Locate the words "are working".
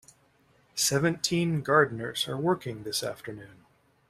2.27-2.81